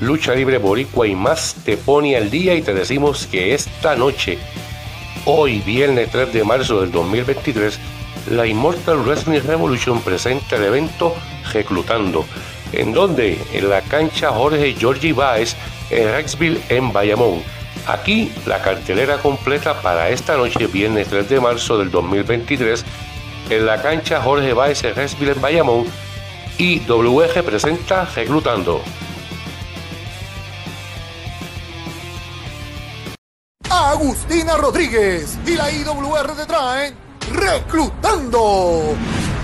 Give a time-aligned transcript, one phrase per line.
[0.00, 4.38] lucha libre boricua y más te pone al día y te decimos que esta noche,
[5.24, 7.78] hoy viernes 3 de marzo del 2023,
[8.30, 11.14] la Immortal Wrestling Revolution presenta el evento
[11.52, 12.24] Reclutando,
[12.72, 15.56] en donde en la cancha Jorge Georgie Baez
[15.90, 17.42] en Rexville en Bayamón.
[17.86, 22.84] Aquí la cartelera completa para esta noche, viernes 3 de marzo del 2023,
[23.50, 25.84] en la cancha Jorge Baez en Rexville en Bayamón
[26.58, 28.82] y WG presenta Reclutando.
[33.78, 36.94] Agustina Rodríguez y la IWR te traen
[37.32, 38.96] Reclutando.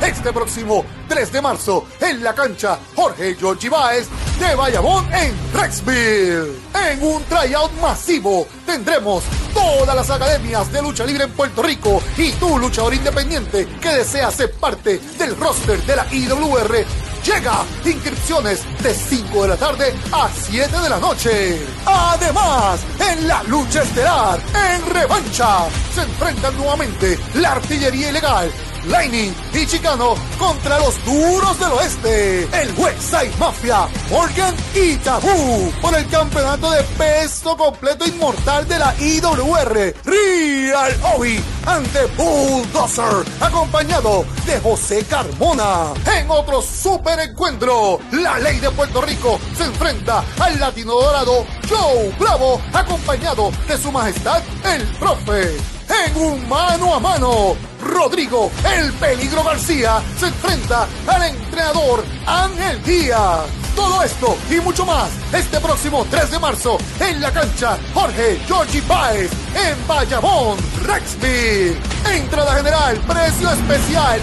[0.02, 6.58] Este próximo 3 de marzo en la cancha Jorge Georgie Baez de Bayamón en Rexville.
[6.74, 9.22] En un tryout masivo tendremos
[9.54, 14.30] todas las academias de lucha libre en Puerto Rico y tu luchador independiente que desea
[14.30, 16.84] ser parte del roster de la IWR
[17.24, 17.64] llega.
[17.84, 21.60] Inscripciones de 5 de la tarde a 7 de la noche.
[21.86, 28.50] Además, en la lucha estelar, en revancha, se enfrentan nuevamente la artillería ilegal.
[28.86, 35.94] Lightning y Chicano contra los duros del oeste, el Westside Mafia, Morgan y Tabú por
[35.94, 44.60] el campeonato de peso completo inmortal de la IWR, Real Obi ante Bulldozer, acompañado de
[44.60, 45.94] José Carmona.
[46.18, 52.14] En otro super encuentro, la ley de Puerto Rico se enfrenta al latino dorado Joe
[52.18, 55.56] Bravo, acompañado de su majestad el profe.
[56.04, 63.46] En un mano a mano, Rodrigo El Peligro García se enfrenta al entrenador Ángel Díaz.
[63.74, 68.82] Todo esto y mucho más este próximo 3 de marzo en la cancha Jorge Georgie
[68.82, 71.78] Baez en Bayamón, Rexville.
[72.12, 74.20] Entrada general, precio especial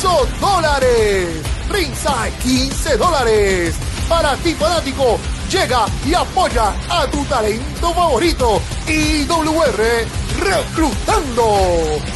[0.00, 1.28] 8 dólares.
[1.70, 3.76] Ringside 15 dólares.
[4.08, 8.60] Para ti fanático, llega y apoya a tu talento favorito.
[8.88, 12.11] IWR Reclutando.